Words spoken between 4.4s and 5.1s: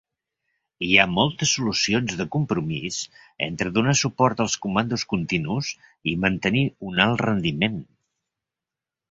als comandos